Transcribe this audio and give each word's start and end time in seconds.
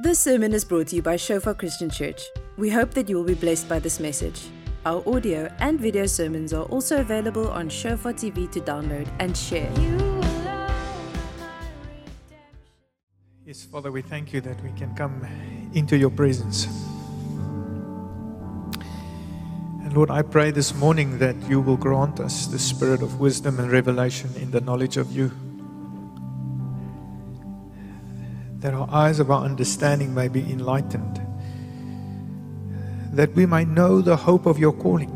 This 0.00 0.20
sermon 0.20 0.52
is 0.52 0.64
brought 0.64 0.86
to 0.88 0.96
you 0.96 1.02
by 1.02 1.16
Shofar 1.16 1.54
Christian 1.54 1.90
Church. 1.90 2.22
We 2.56 2.70
hope 2.70 2.92
that 2.92 3.08
you 3.08 3.16
will 3.16 3.24
be 3.24 3.34
blessed 3.34 3.68
by 3.68 3.80
this 3.80 3.98
message. 3.98 4.46
Our 4.86 5.02
audio 5.12 5.52
and 5.58 5.80
video 5.80 6.06
sermons 6.06 6.52
are 6.52 6.62
also 6.66 7.00
available 7.00 7.48
on 7.48 7.68
Shofar 7.68 8.12
TV 8.12 8.48
to 8.52 8.60
download 8.60 9.08
and 9.18 9.36
share. 9.36 9.68
Yes, 13.44 13.64
Father, 13.64 13.90
we 13.90 14.02
thank 14.02 14.32
you 14.32 14.40
that 14.42 14.62
we 14.62 14.70
can 14.78 14.94
come 14.94 15.26
into 15.74 15.96
your 15.96 16.10
presence. 16.10 16.68
And 19.82 19.92
Lord, 19.94 20.12
I 20.12 20.22
pray 20.22 20.52
this 20.52 20.76
morning 20.76 21.18
that 21.18 21.34
you 21.48 21.60
will 21.60 21.76
grant 21.76 22.20
us 22.20 22.46
the 22.46 22.60
spirit 22.60 23.02
of 23.02 23.18
wisdom 23.18 23.58
and 23.58 23.68
revelation 23.72 24.30
in 24.36 24.52
the 24.52 24.60
knowledge 24.60 24.96
of 24.96 25.10
you. 25.10 25.32
That 28.60 28.74
our 28.74 28.88
eyes 28.90 29.20
of 29.20 29.30
our 29.30 29.44
understanding 29.44 30.12
may 30.14 30.26
be 30.26 30.40
enlightened. 30.40 31.20
That 33.12 33.32
we 33.34 33.46
might 33.46 33.68
know 33.68 34.00
the 34.00 34.16
hope 34.16 34.46
of 34.46 34.58
your 34.58 34.72
calling. 34.72 35.14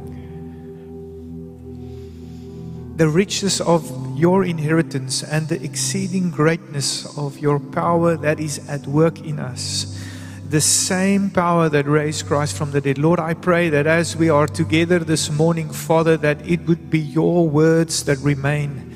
The 2.96 3.08
riches 3.08 3.60
of 3.60 3.90
your 4.16 4.44
inheritance 4.44 5.24
and 5.24 5.48
the 5.48 5.60
exceeding 5.64 6.30
greatness 6.30 7.18
of 7.18 7.40
your 7.40 7.58
power 7.58 8.16
that 8.16 8.38
is 8.38 8.60
at 8.68 8.86
work 8.86 9.20
in 9.20 9.40
us. 9.40 10.00
The 10.48 10.60
same 10.60 11.30
power 11.30 11.68
that 11.68 11.86
raised 11.86 12.26
Christ 12.26 12.56
from 12.56 12.70
the 12.70 12.80
dead. 12.80 12.98
Lord, 12.98 13.18
I 13.18 13.34
pray 13.34 13.70
that 13.70 13.88
as 13.88 14.14
we 14.14 14.28
are 14.28 14.46
together 14.46 15.00
this 15.00 15.30
morning, 15.30 15.70
Father, 15.70 16.16
that 16.18 16.46
it 16.48 16.60
would 16.68 16.90
be 16.90 17.00
your 17.00 17.48
words 17.48 18.04
that 18.04 18.18
remain, 18.18 18.94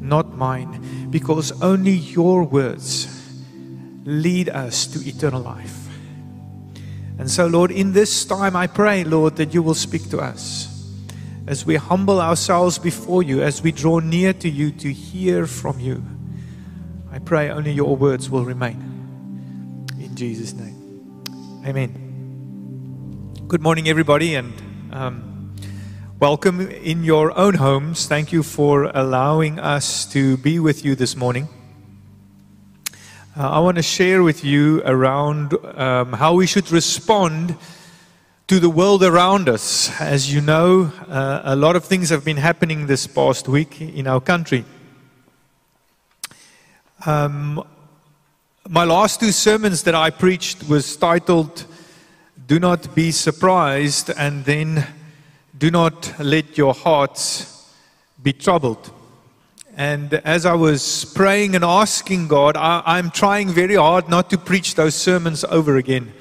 not 0.00 0.38
mine, 0.38 1.08
because 1.10 1.60
only 1.60 1.92
your 1.92 2.44
words 2.44 3.21
lead 4.04 4.48
us 4.48 4.86
to 4.88 5.08
eternal 5.08 5.42
life. 5.42 5.88
And 7.18 7.30
so, 7.30 7.46
Lord, 7.46 7.70
in 7.70 7.92
this 7.92 8.24
time, 8.24 8.56
I 8.56 8.66
pray, 8.66 9.04
Lord, 9.04 9.36
that 9.36 9.54
you 9.54 9.62
will 9.62 9.74
speak 9.74 10.10
to 10.10 10.18
us 10.18 10.68
as 11.46 11.66
we 11.66 11.76
humble 11.76 12.20
ourselves 12.20 12.78
before 12.78 13.22
you, 13.22 13.42
as 13.42 13.62
we 13.62 13.72
draw 13.72 13.98
near 13.98 14.32
to 14.32 14.48
you 14.48 14.70
to 14.72 14.92
hear 14.92 15.46
from 15.46 15.78
you. 15.78 16.02
I 17.12 17.18
pray 17.18 17.50
only 17.50 17.72
your 17.72 17.96
words 17.96 18.30
will 18.30 18.44
remain. 18.44 19.86
In 20.00 20.16
Jesus' 20.16 20.52
name. 20.52 21.62
Amen. 21.66 23.34
Good 23.46 23.60
morning, 23.60 23.88
everybody, 23.88 24.34
and 24.34 24.52
um, 24.92 25.54
welcome 26.18 26.60
in 26.60 27.04
your 27.04 27.36
own 27.38 27.54
homes. 27.54 28.06
Thank 28.06 28.32
you 28.32 28.42
for 28.42 28.84
allowing 28.94 29.60
us 29.60 30.06
to 30.12 30.38
be 30.38 30.58
with 30.58 30.84
you 30.84 30.94
this 30.94 31.14
morning. 31.14 31.48
Uh, 33.34 33.48
I 33.48 33.60
want 33.60 33.76
to 33.76 33.82
share 33.82 34.22
with 34.22 34.44
you 34.44 34.82
around 34.84 35.54
um, 35.78 36.12
how 36.12 36.34
we 36.34 36.46
should 36.46 36.70
respond 36.70 37.56
to 38.46 38.60
the 38.60 38.68
world 38.68 39.02
around 39.02 39.48
us. 39.48 39.90
As 39.98 40.30
you 40.30 40.42
know, 40.42 40.92
uh, 41.08 41.40
a 41.42 41.56
lot 41.56 41.74
of 41.74 41.82
things 41.82 42.10
have 42.10 42.26
been 42.26 42.36
happening 42.36 42.88
this 42.88 43.06
past 43.06 43.48
week 43.48 43.80
in 43.80 44.06
our 44.06 44.20
country. 44.20 44.66
Um, 47.06 47.64
my 48.68 48.84
last 48.84 49.20
two 49.20 49.32
sermons 49.32 49.82
that 49.84 49.94
I 49.94 50.10
preached 50.10 50.68
was 50.68 50.94
titled 50.94 51.64
"Do 52.46 52.58
not 52.58 52.94
be 52.94 53.12
surprised," 53.12 54.10
and 54.10 54.44
then 54.44 54.86
"Do 55.56 55.70
not 55.70 56.12
let 56.18 56.58
your 56.58 56.74
hearts 56.74 57.66
be 58.22 58.34
troubled." 58.34 58.90
And 59.76 60.14
as 60.14 60.44
I 60.44 60.54
was 60.54 61.06
praying 61.14 61.54
and 61.54 61.64
asking 61.64 62.28
God, 62.28 62.56
I, 62.56 62.98
am 62.98 63.10
trying 63.10 63.48
very 63.48 63.76
hard 63.76 64.08
not 64.08 64.28
to 64.30 64.38
preach 64.38 64.74
those 64.74 64.94
sermons 64.94 65.44
over 65.44 65.76
again. 65.76 66.12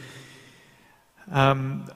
Um, 1.29 1.89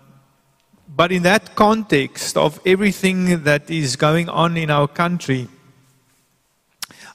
but 0.96 1.12
in 1.12 1.24
that 1.24 1.56
context 1.56 2.36
of 2.36 2.60
everything 2.66 3.44
that 3.44 3.70
is 3.70 3.96
going 3.96 4.28
on 4.28 4.58
in 4.58 4.70
our 4.70 4.88
country, 4.88 5.48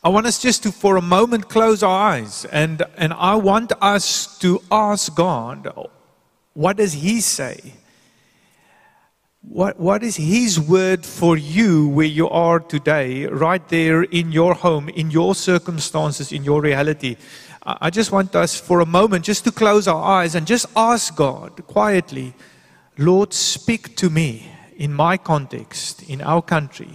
I 0.02 0.08
want 0.08 0.26
us 0.26 0.40
just 0.40 0.62
to, 0.62 0.72
for 0.72 0.96
a 0.96 1.02
moment, 1.02 1.50
close 1.50 1.82
our 1.82 2.12
eyes. 2.12 2.46
And, 2.46 2.82
and 2.96 3.12
I 3.12 3.34
want 3.34 3.72
us 3.82 4.38
to 4.38 4.62
ask 4.70 5.14
God, 5.14 5.70
what 6.54 6.78
does 6.78 6.94
He 6.94 7.20
say? 7.20 7.74
What, 9.42 9.80
what 9.80 10.02
is 10.02 10.16
His 10.16 10.60
word 10.60 11.04
for 11.04 11.36
you 11.36 11.88
where 11.88 12.06
you 12.06 12.28
are 12.28 12.60
today, 12.60 13.26
right 13.26 13.66
there 13.68 14.02
in 14.02 14.32
your 14.32 14.54
home, 14.54 14.88
in 14.90 15.10
your 15.10 15.34
circumstances, 15.34 16.30
in 16.30 16.44
your 16.44 16.60
reality? 16.60 17.16
I 17.62 17.90
just 17.90 18.12
want 18.12 18.34
us 18.36 18.58
for 18.58 18.80
a 18.80 18.86
moment 18.86 19.24
just 19.24 19.44
to 19.44 19.52
close 19.52 19.88
our 19.88 20.02
eyes 20.02 20.34
and 20.34 20.46
just 20.46 20.66
ask 20.76 21.16
God 21.16 21.66
quietly, 21.66 22.34
Lord, 22.98 23.32
speak 23.32 23.96
to 23.96 24.10
me 24.10 24.50
in 24.76 24.92
my 24.92 25.16
context, 25.16 26.02
in 26.02 26.20
our 26.20 26.42
country. 26.42 26.90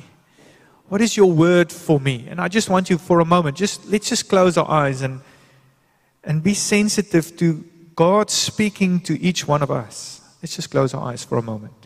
What 0.87 1.01
is 1.01 1.17
your 1.17 1.31
word 1.31 1.71
for 1.71 1.99
me? 1.99 2.27
And 2.29 2.39
I 2.39 2.47
just 2.47 2.69
want 2.69 2.89
you 2.89 2.97
for 2.97 3.19
a 3.19 3.25
moment, 3.25 3.57
just 3.57 3.85
let's 3.87 4.09
just 4.09 4.29
close 4.29 4.55
our 4.57 4.69
eyes 4.69 5.01
and, 5.01 5.21
and 6.23 6.43
be 6.43 6.53
sensitive 6.53 7.35
to 7.37 7.63
God 7.95 8.29
speaking 8.29 8.99
to 9.01 9.19
each 9.19 9.47
one 9.47 9.63
of 9.63 9.71
us. 9.71 10.21
Let's 10.43 10.55
just 10.55 10.69
close 10.69 10.93
our 10.93 11.11
eyes 11.11 11.23
for 11.23 11.39
a 11.39 11.43
moment. 11.43 11.84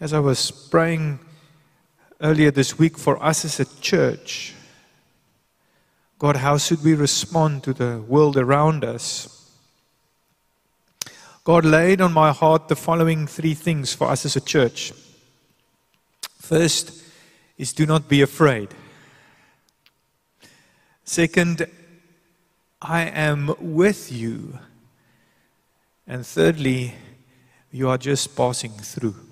As 0.00 0.14
I 0.14 0.18
was 0.18 0.50
praying 0.50 1.18
earlier 2.22 2.50
this 2.50 2.78
week 2.78 2.96
for 2.96 3.22
us 3.22 3.44
as 3.44 3.60
a 3.60 3.80
church, 3.80 4.54
God, 6.18 6.36
how 6.36 6.56
should 6.56 6.82
we 6.82 6.94
respond 6.94 7.62
to 7.64 7.74
the 7.74 8.00
world 8.08 8.38
around 8.38 8.82
us? 8.82 9.36
God 11.44 11.64
laid 11.64 12.00
on 12.00 12.12
my 12.12 12.32
heart 12.32 12.68
the 12.68 12.76
following 12.76 13.26
three 13.26 13.54
things 13.54 13.92
for 13.94 14.08
us 14.08 14.24
as 14.24 14.36
a 14.36 14.40
church. 14.40 14.92
First 16.38 17.02
is 17.58 17.72
do 17.72 17.84
not 17.84 18.08
be 18.08 18.22
afraid. 18.22 18.68
Second, 21.04 21.66
I 22.80 23.02
am 23.02 23.54
with 23.58 24.10
you. 24.10 24.58
And 26.06 26.26
thirdly, 26.26 26.94
you 27.70 27.88
are 27.88 27.98
just 27.98 28.34
passing 28.36 28.72
through. 28.72 29.29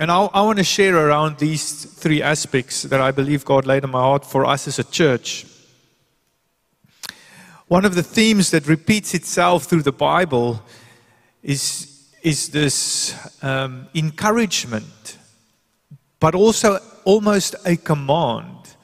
And 0.00 0.12
I, 0.12 0.26
I 0.32 0.42
want 0.42 0.58
to 0.58 0.64
share 0.64 0.96
around 0.96 1.38
these 1.38 1.84
three 1.84 2.22
aspects 2.22 2.82
that 2.82 3.00
I 3.00 3.10
believe 3.10 3.44
God 3.44 3.66
laid 3.66 3.82
on 3.82 3.90
my 3.90 4.00
heart 4.00 4.24
for 4.24 4.44
us 4.44 4.68
as 4.68 4.78
a 4.78 4.84
church. 4.84 5.44
One 7.66 7.84
of 7.84 7.96
the 7.96 8.04
themes 8.04 8.52
that 8.52 8.68
repeats 8.68 9.12
itself 9.12 9.64
through 9.64 9.82
the 9.82 9.92
Bible 9.92 10.62
is, 11.42 12.08
is 12.22 12.50
this 12.50 13.42
um, 13.42 13.88
encouragement, 13.92 15.18
but 16.20 16.34
also 16.36 16.78
almost 17.04 17.56
a 17.66 17.76
command 17.76 18.74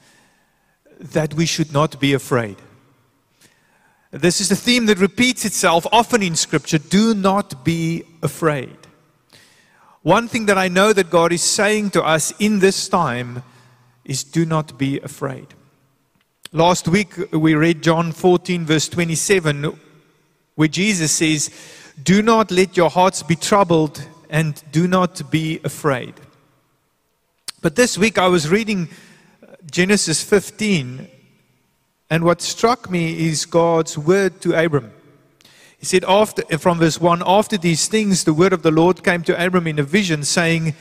that 0.99 1.33
we 1.33 1.45
should 1.45 1.71
not 1.71 1.97
be 1.99 2.13
afraid. 2.13 2.57
This 4.11 4.41
is 4.41 4.51
a 4.51 4.55
theme 4.55 4.85
that 4.87 4.99
repeats 4.99 5.45
itself 5.45 5.87
often 5.91 6.21
in 6.21 6.35
Scripture 6.35 6.77
do 6.77 7.13
not 7.13 7.63
be 7.63 8.03
afraid. 8.21 8.84
One 10.05 10.27
thing 10.27 10.45
that 10.45 10.57
I 10.59 10.67
know 10.67 10.93
that 10.93 11.09
God 11.09 11.33
is 11.33 11.41
saying 11.41 11.89
to 11.91 12.03
us 12.03 12.31
in 12.37 12.59
this 12.59 12.87
time 12.87 13.41
is 14.03 14.23
do 14.23 14.45
not 14.45 14.77
be 14.77 14.99
afraid. 14.99 15.47
Last 16.51 16.87
week 16.87 17.15
we 17.31 17.55
read 17.55 17.81
John 17.81 18.11
14, 18.11 18.67
verse 18.67 18.87
27, 18.87 19.75
where 20.53 20.67
Jesus 20.67 21.11
says, 21.11 21.49
Do 22.03 22.21
not 22.21 22.51
let 22.51 22.77
your 22.77 22.91
hearts 22.91 23.23
be 23.23 23.35
troubled 23.35 24.07
and 24.29 24.61
do 24.71 24.87
not 24.87 25.31
be 25.31 25.59
afraid. 25.63 26.13
But 27.63 27.75
this 27.75 27.97
week 27.97 28.19
I 28.19 28.27
was 28.27 28.47
reading 28.47 28.89
uh, 29.41 29.55
Genesis 29.71 30.21
15, 30.21 31.07
and 32.11 32.23
what 32.23 32.43
struck 32.43 32.91
me 32.91 33.27
is 33.27 33.47
God's 33.47 33.97
word 33.97 34.39
to 34.41 34.53
Abram. 34.53 34.91
He 35.77 35.85
said, 35.85 36.03
after, 36.05 36.43
from 36.57 36.79
verse 36.79 36.99
1 36.99 37.23
After 37.25 37.57
these 37.57 37.87
things, 37.87 38.23
the 38.23 38.33
word 38.33 38.53
of 38.53 38.63
the 38.63 38.71
Lord 38.71 39.03
came 39.03 39.23
to 39.23 39.45
Abram 39.45 39.67
in 39.67 39.79
a 39.79 39.83
vision, 39.83 40.23
saying, 40.23 40.73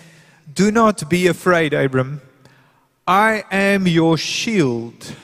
Do 0.53 0.71
not 0.71 1.09
be 1.09 1.27
afraid, 1.27 1.75
Abram. 1.75 2.21
I 3.07 3.45
am 3.51 3.87
your 3.87 4.17
shield, 4.17 5.15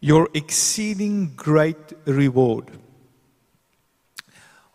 your 0.00 0.28
exceeding 0.34 1.34
great 1.36 1.76
reward. 2.04 2.70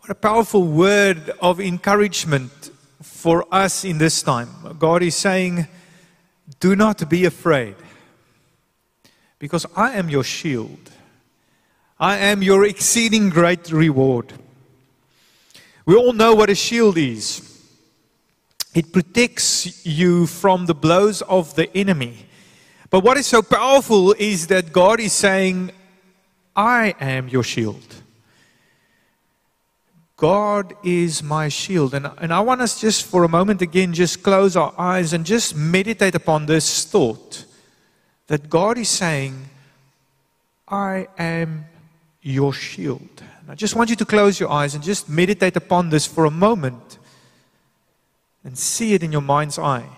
What 0.00 0.10
a 0.10 0.14
powerful 0.14 0.64
word 0.64 1.30
of 1.42 1.60
encouragement 1.60 2.70
for 3.02 3.46
us 3.52 3.84
in 3.84 3.98
this 3.98 4.22
time. 4.22 4.48
God 4.78 5.02
is 5.02 5.14
saying, 5.14 5.66
Do 6.60 6.74
not 6.74 7.06
be 7.10 7.26
afraid, 7.26 7.76
because 9.38 9.66
I 9.76 9.92
am 9.92 10.08
your 10.08 10.24
shield. 10.24 10.90
I 12.00 12.18
am 12.18 12.42
your 12.42 12.64
exceeding 12.64 13.28
great 13.28 13.72
reward. 13.72 14.32
We 15.84 15.96
all 15.96 16.12
know 16.12 16.34
what 16.34 16.50
a 16.50 16.54
shield 16.54 16.96
is. 16.96 17.44
It 18.74 18.92
protects 18.92 19.84
you 19.84 20.26
from 20.26 20.66
the 20.66 20.74
blows 20.74 21.22
of 21.22 21.56
the 21.56 21.74
enemy. 21.76 22.26
But 22.90 23.00
what 23.00 23.16
is 23.16 23.26
so 23.26 23.42
powerful 23.42 24.12
is 24.12 24.46
that 24.46 24.72
God 24.72 25.00
is 25.00 25.12
saying, 25.12 25.72
I 26.54 26.94
am 27.00 27.28
your 27.28 27.42
shield. 27.42 27.96
God 30.16 30.74
is 30.84 31.22
my 31.22 31.48
shield. 31.48 31.94
And, 31.94 32.10
and 32.18 32.32
I 32.32 32.40
want 32.40 32.60
us 32.60 32.80
just 32.80 33.06
for 33.06 33.24
a 33.24 33.28
moment 33.28 33.62
again, 33.62 33.92
just 33.92 34.22
close 34.22 34.56
our 34.56 34.74
eyes 34.78 35.12
and 35.12 35.24
just 35.24 35.56
meditate 35.56 36.14
upon 36.14 36.46
this 36.46 36.84
thought 36.84 37.44
that 38.26 38.50
God 38.50 38.78
is 38.78 38.88
saying, 38.88 39.48
I 40.68 41.08
am 41.18 41.64
your 42.22 42.52
shield. 42.52 43.22
And 43.40 43.50
I 43.50 43.54
just 43.54 43.76
want 43.76 43.90
you 43.90 43.96
to 43.96 44.04
close 44.04 44.40
your 44.40 44.50
eyes 44.50 44.74
and 44.74 44.82
just 44.82 45.08
meditate 45.08 45.56
upon 45.56 45.90
this 45.90 46.06
for 46.06 46.24
a 46.24 46.30
moment 46.30 46.98
and 48.44 48.56
see 48.56 48.94
it 48.94 49.02
in 49.02 49.12
your 49.12 49.22
mind's 49.22 49.58
eye. 49.58 49.88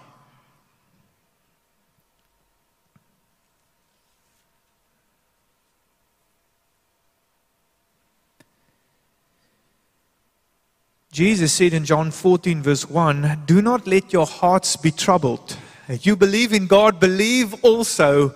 Jesus 11.13 11.53
said 11.53 11.73
in 11.73 11.85
John 11.85 12.13
14, 12.13 12.63
verse 12.63 12.89
1 12.89 13.43
Do 13.45 13.61
not 13.61 13.87
let 13.87 14.13
your 14.13 14.27
hearts 14.27 14.77
be 14.77 14.93
troubled. 14.93 15.57
If 15.89 16.07
You 16.07 16.15
believe 16.15 16.53
in 16.53 16.69
God, 16.69 17.01
believe 17.01 17.65
also 17.65 18.33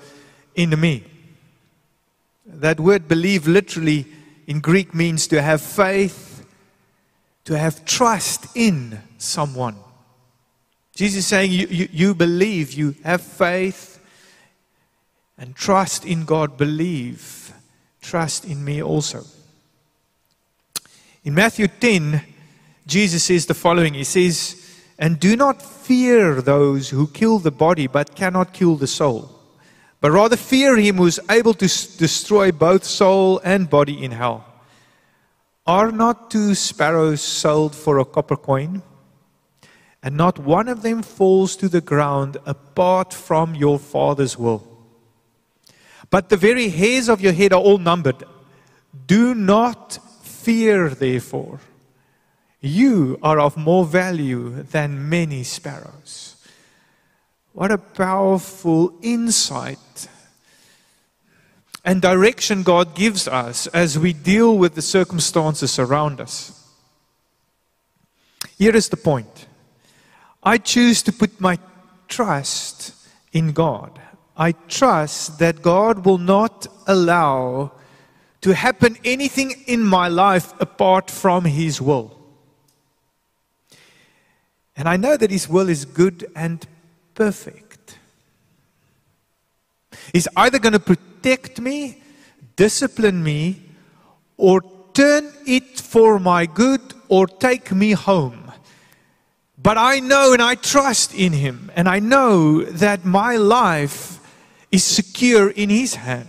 in 0.57 0.79
me. 0.81 1.05
That 2.47 2.79
word 2.79 3.09
believe 3.09 3.47
literally 3.47 4.07
in 4.47 4.61
Greek 4.61 4.95
means 4.95 5.27
to 5.29 5.41
have 5.41 5.63
faith, 5.63 6.45
to 7.45 7.59
have 7.59 7.85
trust 7.85 8.47
in 8.55 9.01
someone. 9.19 9.77
Jesus 10.95 11.21
is 11.21 11.27
saying, 11.27 11.51
you, 11.51 11.67
you, 11.67 11.89
you 11.91 12.15
believe, 12.15 12.73
you 12.73 12.95
have 13.03 13.21
faith 13.21 13.99
and 15.39 15.55
trust 15.57 16.05
in 16.05 16.25
God. 16.25 16.57
Believe, 16.57 17.53
trust 18.01 18.45
in 18.45 18.65
me 18.65 18.83
also. 18.83 19.25
In 21.25 21.35
Matthew 21.35 21.69
10, 21.69 22.23
Jesus 22.87 23.25
says 23.25 23.47
the 23.47 23.55
following 23.55 23.95
He 23.95 24.05
says, 24.05 24.81
And 24.99 25.19
do 25.19 25.37
not 25.37 25.63
fear 25.63 26.41
those 26.41 26.91
who 26.91 27.09
kill 27.09 27.39
the 27.39 27.51
body 27.51 27.87
but 27.87 28.15
cannot 28.15 28.53
kill 28.53 28.77
the 28.77 28.87
soul, 28.87 29.31
but 30.05 30.13
rather 30.13 30.37
fear 30.37 30.77
him 30.77 30.99
who 30.99 31.07
is 31.07 31.19
able 31.31 31.55
to 31.55 31.67
destroy 31.97 32.53
both 32.53 32.85
soul 32.85 33.41
and 33.43 33.71
body 33.71 34.05
in 34.05 34.11
hell. 34.11 34.45
Are 35.67 35.91
not 35.91 36.31
two 36.31 36.55
sparrows 36.55 37.23
sold 37.23 37.75
for 37.75 37.99
a 37.99 38.05
copper 38.05 38.37
coin? 38.37 38.83
And 40.03 40.15
not 40.15 40.39
one 40.39 40.69
of 40.69 40.83
them 40.83 41.03
falls 41.03 41.57
to 41.57 41.71
the 41.71 41.81
ground 41.81 42.37
apart 42.45 43.15
from 43.15 43.55
your 43.55 43.79
Father's 43.79 44.39
will. 44.39 44.69
But 46.11 46.29
the 46.29 46.37
very 46.37 46.69
hairs 46.69 47.09
of 47.09 47.23
your 47.23 47.33
head 47.33 47.55
are 47.55 47.63
all 47.63 47.79
numbered. 47.79 48.25
Do 49.07 49.35
not 49.35 49.99
fear, 50.23 50.91
therefore. 50.91 51.61
You 52.61 53.19
are 53.23 53.41
of 53.41 53.57
more 53.57 53.87
value 53.87 54.65
than 54.65 55.09
many 55.09 55.45
sparrows. 55.45 56.34
What 57.55 57.71
a 57.71 57.79
powerful 57.79 58.99
insight 59.01 60.09
and 61.85 62.03
direction 62.03 62.65
God 62.65 62.97
gives 62.97 63.29
us 63.29 63.69
as 63.69 63.97
we 63.97 64.13
deal 64.13 64.59
with 64.59 64.75
the 64.75 64.83
circumstances 64.83 65.79
around 65.79 66.21
us. 66.21 66.69
Here 68.59 68.75
is 68.75 68.89
the 68.89 68.97
point 68.97 69.47
I 70.43 70.59
choose 70.59 71.01
to 71.05 71.13
put 71.13 71.41
my 71.41 71.61
trust 72.09 72.93
in 73.33 73.53
God. 73.53 74.01
I 74.37 74.51
trust 74.67 75.39
that 75.39 75.63
God 75.63 76.05
will 76.05 76.19
not 76.19 76.67
allow 76.89 77.71
to 78.41 78.53
happen 78.53 78.97
anything 79.05 79.53
in 79.69 79.81
my 79.81 80.09
life 80.09 80.53
apart 80.61 81.09
from 81.09 81.45
His 81.45 81.81
will. 81.81 82.19
And 84.77 84.89
I 84.89 84.97
know 84.97 85.17
that 85.17 85.31
His 85.31 85.49
will 85.49 85.69
is 85.69 85.85
good 85.85 86.27
and 86.35 86.67
perfect. 87.15 87.99
He's 90.13 90.29
either 90.37 90.59
going 90.59 90.73
to 90.73 90.81
protect 90.81 91.61
me, 91.61 92.03
discipline 92.57 93.23
me, 93.23 93.63
or 94.37 94.63
turn 94.93 95.33
it 95.47 95.81
for 95.81 96.19
my 96.19 96.47
good, 96.47 96.81
or 97.09 97.27
take 97.27 97.73
me 97.73 97.93
home. 97.93 98.53
But 99.57 99.79
I 99.79 100.01
know 100.01 100.33
and 100.33 100.43
I 100.43 100.57
trust 100.57 101.15
in 101.15 101.33
Him, 101.33 101.73
and 101.75 101.89
I 101.89 101.99
know 101.99 102.63
that 102.65 103.05
my 103.05 103.37
life 103.37 104.21
is 104.71 104.85
secure 104.85 105.51
in 105.51 105.71
His 105.71 105.95
hand. 105.95 106.29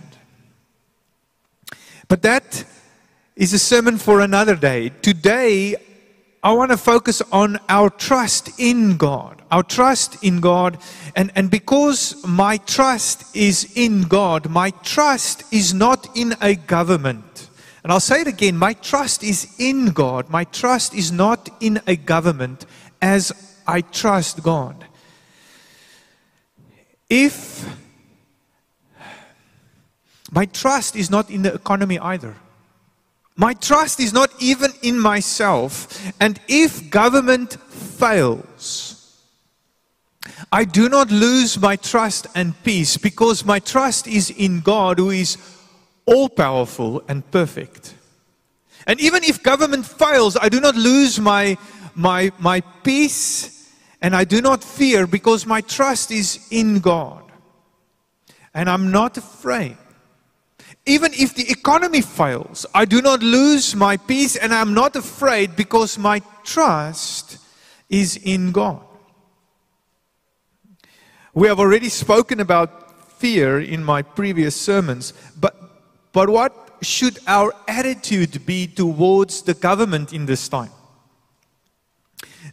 But 2.08 2.22
that 2.22 2.64
is 3.34 3.52
a 3.52 3.58
sermon 3.58 3.98
for 3.98 4.20
another 4.20 4.56
day. 4.56 4.90
Today, 5.02 5.76
I 6.46 6.52
want 6.52 6.70
to 6.70 6.76
focus 6.76 7.22
on 7.32 7.58
our 7.68 7.90
trust 7.90 8.60
in 8.60 8.98
God. 8.98 9.42
Our 9.50 9.64
trust 9.64 10.22
in 10.22 10.38
God. 10.38 10.78
And, 11.16 11.32
and 11.34 11.50
because 11.50 12.24
my 12.24 12.58
trust 12.58 13.34
is 13.34 13.72
in 13.74 14.02
God, 14.02 14.48
my 14.48 14.70
trust 14.70 15.42
is 15.52 15.74
not 15.74 16.08
in 16.14 16.36
a 16.40 16.54
government. 16.54 17.50
And 17.82 17.92
I'll 17.92 17.98
say 17.98 18.20
it 18.20 18.28
again 18.28 18.56
my 18.56 18.74
trust 18.74 19.24
is 19.24 19.56
in 19.58 19.86
God. 19.86 20.30
My 20.30 20.44
trust 20.44 20.94
is 20.94 21.10
not 21.10 21.48
in 21.58 21.80
a 21.84 21.96
government 21.96 22.64
as 23.02 23.32
I 23.66 23.80
trust 23.80 24.44
God. 24.44 24.84
If 27.10 27.68
my 30.30 30.44
trust 30.46 30.94
is 30.94 31.10
not 31.10 31.28
in 31.28 31.42
the 31.42 31.52
economy 31.52 31.98
either. 31.98 32.36
My 33.36 33.52
trust 33.52 34.00
is 34.00 34.14
not 34.14 34.30
even 34.40 34.72
in 34.82 34.98
myself. 34.98 36.12
And 36.20 36.40
if 36.48 36.90
government 36.90 37.60
fails, 37.70 39.22
I 40.50 40.64
do 40.64 40.88
not 40.88 41.10
lose 41.10 41.60
my 41.60 41.76
trust 41.76 42.26
and 42.34 42.60
peace 42.64 42.96
because 42.96 43.44
my 43.44 43.58
trust 43.58 44.06
is 44.06 44.30
in 44.30 44.60
God 44.60 44.98
who 44.98 45.10
is 45.10 45.36
all 46.06 46.30
powerful 46.30 47.02
and 47.08 47.30
perfect. 47.30 47.94
And 48.86 49.00
even 49.00 49.22
if 49.24 49.42
government 49.42 49.84
fails, 49.84 50.36
I 50.40 50.48
do 50.48 50.60
not 50.60 50.74
lose 50.74 51.20
my, 51.20 51.58
my, 51.94 52.32
my 52.38 52.60
peace 52.82 53.70
and 54.00 54.16
I 54.16 54.24
do 54.24 54.40
not 54.40 54.64
fear 54.64 55.06
because 55.06 55.44
my 55.44 55.60
trust 55.60 56.10
is 56.10 56.46
in 56.50 56.78
God. 56.80 57.22
And 58.54 58.70
I'm 58.70 58.90
not 58.90 59.18
afraid 59.18 59.76
even 60.86 61.12
if 61.14 61.34
the 61.34 61.50
economy 61.50 62.00
fails, 62.00 62.64
I 62.72 62.84
do 62.84 63.02
not 63.02 63.20
lose 63.20 63.74
my 63.74 63.96
peace 63.96 64.36
and 64.36 64.54
I'm 64.54 64.72
not 64.72 64.94
afraid 64.94 65.56
because 65.56 65.98
my 65.98 66.22
trust 66.44 67.38
is 67.90 68.16
in 68.16 68.52
God. 68.52 68.82
We 71.34 71.48
have 71.48 71.60
already 71.60 71.88
spoken 71.88 72.40
about 72.40 73.10
fear 73.18 73.60
in 73.60 73.84
my 73.84 74.02
previous 74.02 74.58
sermons, 74.58 75.12
but, 75.38 75.54
but 76.12 76.30
what 76.30 76.78
should 76.82 77.18
our 77.26 77.52
attitude 77.66 78.46
be 78.46 78.66
towards 78.66 79.42
the 79.42 79.54
government 79.54 80.12
in 80.12 80.26
this 80.26 80.48
time? 80.48 80.70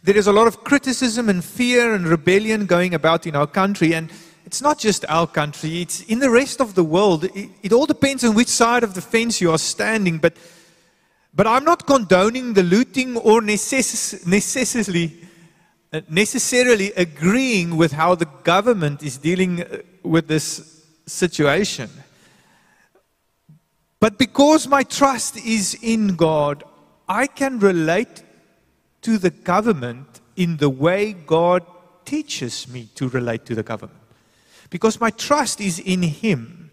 There 0.02 0.16
is 0.16 0.26
a 0.26 0.32
lot 0.32 0.46
of 0.46 0.64
criticism 0.64 1.28
and 1.28 1.42
fear 1.42 1.94
and 1.94 2.06
rebellion 2.06 2.66
going 2.66 2.94
about 2.94 3.26
in 3.26 3.36
our 3.36 3.46
country, 3.46 3.94
and 3.94 4.10
it's 4.54 4.62
not 4.62 4.78
just 4.78 5.04
our 5.08 5.26
country, 5.26 5.82
it's 5.82 6.02
in 6.02 6.20
the 6.20 6.30
rest 6.30 6.60
of 6.60 6.76
the 6.76 6.84
world. 6.84 7.24
It, 7.24 7.50
it, 7.60 7.72
all 7.72 7.86
depends 7.86 8.22
on 8.22 8.36
which 8.36 8.46
side 8.46 8.84
of 8.84 8.94
the 8.94 9.00
fence 9.00 9.40
you 9.40 9.50
are 9.50 9.58
standing. 9.58 10.18
But, 10.18 10.36
but 11.34 11.48
I'm 11.48 11.64
not 11.64 11.88
condoning 11.88 12.52
the 12.52 12.62
looting 12.62 13.16
or 13.16 13.40
necess- 13.40 14.24
necessarily, 14.24 15.12
uh, 15.92 16.02
necessarily 16.08 16.92
agreeing 16.92 17.76
with 17.76 17.90
how 17.90 18.14
the 18.14 18.28
government 18.44 19.02
is 19.02 19.18
dealing 19.18 19.62
uh, 19.64 19.78
with 20.04 20.28
this 20.28 20.84
situation. 21.04 21.90
But 23.98 24.18
because 24.18 24.68
my 24.68 24.84
trust 24.84 25.36
is 25.44 25.76
in 25.82 26.14
God, 26.14 26.62
I 27.08 27.26
can 27.26 27.58
relate 27.58 28.22
to 29.02 29.18
the 29.18 29.30
government 29.30 30.20
in 30.36 30.58
the 30.58 30.70
way 30.70 31.12
God 31.12 31.66
teaches 32.04 32.68
me 32.68 32.88
to 32.94 33.08
relate 33.08 33.46
to 33.46 33.56
the 33.56 33.64
government 33.64 33.98
because 34.74 35.00
my 35.00 35.10
trust 35.10 35.60
is 35.60 35.78
in 35.78 36.02
Him, 36.02 36.68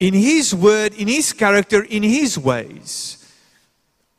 in 0.00 0.12
His 0.12 0.52
word, 0.52 0.92
in 0.94 1.06
His 1.06 1.32
character, 1.32 1.84
in 1.84 2.02
His 2.02 2.36
ways. 2.36 3.32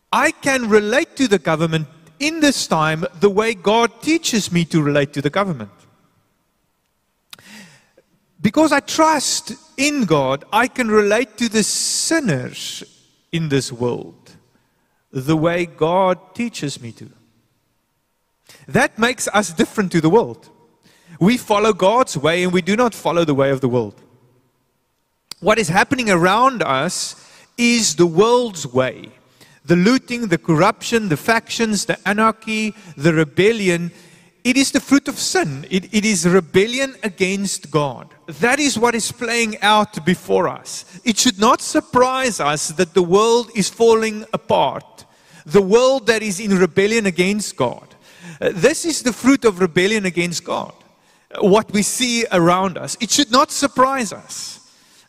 I 0.10 0.32
can 0.32 0.70
relate 0.70 1.18
to 1.18 1.28
the 1.28 1.38
government 1.38 1.90
in 2.18 2.40
this 2.40 2.66
time 2.66 3.06
the 3.20 3.30
way 3.30 3.56
God 3.56 4.02
teaches 4.02 4.54
me 4.54 4.64
to 4.64 4.82
relate 4.82 5.12
to 5.12 5.22
the 5.22 5.30
government. 5.30 5.72
Because 8.40 8.72
I 8.72 8.80
trust 8.80 9.52
in 9.76 10.06
God, 10.06 10.46
I 10.54 10.70
can 10.70 10.88
relate 10.88 11.36
to 11.40 11.50
the 11.50 11.64
sinners 11.64 12.86
in 13.34 13.50
this 13.50 13.70
world 13.70 14.32
the 15.12 15.36
way 15.36 15.66
God 15.66 16.34
teaches 16.34 16.82
me 16.82 16.94
to. 16.94 17.10
That 18.66 18.98
makes 18.98 19.28
us 19.28 19.52
different 19.52 19.92
to 19.92 20.00
the 20.00 20.10
world. 20.10 20.52
We 21.20 21.38
follow 21.38 21.74
God's 21.74 22.18
way 22.18 22.44
and 22.44 22.54
we 22.54 22.62
do 22.62 22.76
not 22.76 22.94
follow 22.94 23.26
the 23.26 23.34
way 23.34 23.50
of 23.50 23.62
the 23.62 23.70
world. 23.70 24.02
What 25.40 25.60
is 25.60 25.70
happening 25.70 26.10
around 26.10 26.64
us 26.64 27.16
is 27.58 27.96
the 27.96 28.06
world's 28.06 28.66
way. 28.66 29.12
The 29.66 29.76
looting, 29.76 30.28
the 30.28 30.38
corruption, 30.38 31.10
the 31.10 31.18
factions, 31.18 31.86
the 31.86 32.00
anarchy, 32.08 32.74
the 32.96 33.14
rebellion. 33.14 33.92
It 34.44 34.58
is 34.58 34.72
the 34.72 34.80
fruit 34.80 35.08
of 35.08 35.20
sin. 35.20 35.66
It, 35.70 35.94
it 35.94 36.06
is 36.06 36.26
rebellion 36.28 36.96
against 37.04 37.70
God. 37.70 38.14
That 38.28 38.60
is 38.60 38.80
what 38.80 38.96
is 38.96 39.12
playing 39.12 39.60
out 39.62 40.06
before 40.06 40.48
us. 40.48 40.86
It 41.04 41.18
should 41.18 41.40
not 41.40 41.62
surprise 41.62 42.40
us 42.40 42.70
that 42.70 42.94
the 42.94 43.04
world 43.04 43.52
is 43.56 43.70
falling 43.70 44.26
apart. 44.34 45.06
The 45.46 45.62
world 45.62 46.08
that 46.08 46.24
is 46.24 46.40
in 46.40 46.58
rebellion 46.58 47.06
against 47.06 47.58
God. 47.58 47.96
Uh, 48.40 48.52
this 48.54 48.86
is 48.86 49.04
the 49.04 49.14
fruit 49.14 49.46
of 49.46 49.60
rebellion 49.60 50.06
against 50.06 50.44
God. 50.44 50.74
What 51.40 51.72
we 51.72 51.82
see 51.82 52.26
around 52.32 52.78
us. 52.78 52.98
It 53.00 53.12
should 53.12 53.32
not 53.32 53.52
surprise 53.52 54.14
us. 54.14 54.58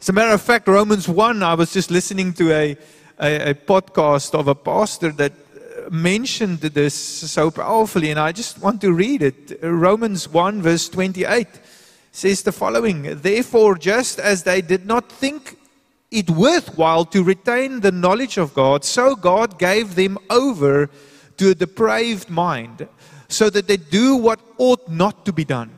As 0.00 0.08
a 0.08 0.12
matter 0.12 0.32
of 0.32 0.42
fact, 0.42 0.68
Romans 0.68 1.08
1, 1.08 1.42
I 1.42 1.54
was 1.54 1.72
just 1.72 1.90
listening 1.90 2.32
to 2.34 2.52
a, 2.52 2.76
a, 3.20 3.50
a 3.50 3.54
podcast 3.54 4.34
of 4.34 4.48
a 4.48 4.54
pastor 4.54 5.10
that 5.12 5.32
uh, 5.32 5.90
mentioned 5.90 6.58
this 6.60 6.94
so 6.94 7.50
powerfully, 7.50 8.10
and 8.10 8.18
I 8.18 8.32
just 8.32 8.60
want 8.60 8.80
to 8.82 8.92
read 8.92 9.22
it. 9.22 9.58
Romans 9.62 10.28
1, 10.28 10.62
verse 10.62 10.88
28 10.88 11.46
says 12.12 12.42
the 12.42 12.52
following 12.52 13.20
Therefore, 13.20 13.76
just 13.76 14.18
as 14.18 14.42
they 14.42 14.60
did 14.60 14.86
not 14.86 15.10
think 15.10 15.56
it 16.10 16.30
worthwhile 16.30 17.04
to 17.06 17.22
retain 17.22 17.80
the 17.80 17.92
knowledge 17.92 18.38
of 18.38 18.54
God, 18.54 18.84
so 18.84 19.14
God 19.14 19.58
gave 19.58 19.94
them 19.94 20.18
over 20.30 20.90
to 21.36 21.50
a 21.50 21.54
depraved 21.54 22.30
mind, 22.30 22.88
so 23.28 23.50
that 23.50 23.68
they 23.68 23.76
do 23.76 24.16
what 24.16 24.40
ought 24.58 24.88
not 24.88 25.24
to 25.26 25.32
be 25.32 25.44
done. 25.44 25.77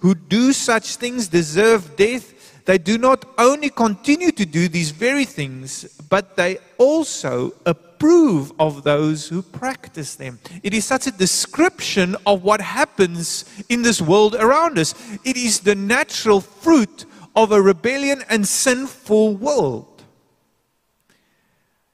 who 0.00 0.14
do 0.14 0.52
such 0.52 0.96
things 0.96 1.28
deserve 1.28 1.96
death, 1.96 2.64
they 2.64 2.78
do 2.78 2.98
not 2.98 3.24
only 3.38 3.70
continue 3.70 4.32
to 4.32 4.44
do 4.46 4.68
these 4.68 4.90
very 4.90 5.24
things, 5.24 5.84
but 6.08 6.36
they 6.36 6.58
also 6.78 7.52
approve 7.66 8.52
of 8.58 8.82
those 8.82 9.28
who 9.28 9.42
practice 9.42 10.14
them. 10.14 10.38
It 10.62 10.74
is 10.74 10.84
such 10.84 11.06
a 11.06 11.10
description 11.10 12.16
of 12.26 12.42
what 12.42 12.60
happens 12.60 13.44
in 13.68 13.82
this 13.82 14.00
world 14.00 14.34
around 14.34 14.78
us. 14.78 14.94
It 15.24 15.36
is 15.36 15.60
the 15.60 15.74
natural 15.74 16.40
fruit 16.40 17.04
of 17.36 17.52
a 17.52 17.60
rebellion 17.60 18.22
and 18.28 18.46
sinful 18.46 19.36
world. 19.36 20.02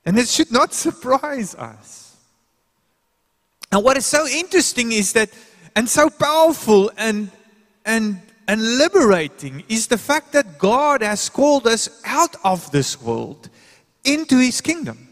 And 0.05 0.19
it 0.19 0.29
should 0.29 0.53
not 0.53 0.73
surprise 0.85 1.55
us. 1.55 2.17
And 3.73 3.83
what 3.83 3.97
is 3.97 4.07
so 4.07 4.27
interesting 4.27 4.93
is 4.93 5.13
that, 5.15 5.31
and 5.75 5.89
so 5.89 6.09
powerful 6.09 6.91
and 6.97 7.31
and, 7.87 8.21
and 8.47 8.79
liberating 8.79 9.65
is 9.69 9.87
the 9.87 9.97
fact 9.99 10.33
that 10.33 10.59
God 10.59 11.01
has 11.03 11.29
called 11.29 11.67
us 11.67 12.03
out 12.05 12.37
of 12.45 12.71
this 12.73 13.01
world 13.01 13.49
into 14.05 14.39
His 14.39 14.61
kingdom. 14.61 15.07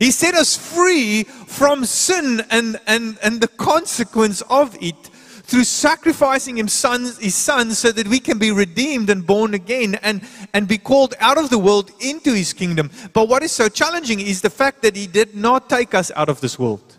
He 0.00 0.10
set 0.10 0.34
us 0.34 0.56
free 0.56 1.22
from 1.24 1.84
sin 1.84 2.42
and, 2.50 2.80
and, 2.86 3.18
and 3.22 3.40
the 3.40 3.48
consequence 3.48 4.42
of 4.42 4.76
it 4.82 5.10
through 5.46 5.62
sacrificing 5.62 6.58
him 6.58 6.66
son, 6.66 7.04
his 7.20 7.36
son 7.36 7.70
so 7.70 7.92
that 7.92 8.08
we 8.08 8.18
can 8.18 8.36
be 8.36 8.50
redeemed 8.50 9.08
and 9.08 9.24
born 9.24 9.54
again 9.54 9.94
and, 10.02 10.22
and 10.52 10.66
be 10.66 10.76
called 10.76 11.14
out 11.20 11.38
of 11.38 11.50
the 11.50 11.58
world 11.58 11.92
into 12.00 12.34
his 12.34 12.52
kingdom. 12.52 12.90
But 13.12 13.28
what 13.28 13.44
is 13.44 13.52
so 13.52 13.68
challenging 13.68 14.18
is 14.18 14.42
the 14.42 14.50
fact 14.50 14.82
that 14.82 14.96
he 14.96 15.06
did 15.06 15.36
not 15.36 15.70
take 15.70 15.94
us 15.94 16.10
out 16.16 16.28
of 16.28 16.40
this 16.40 16.58
world. 16.58 16.96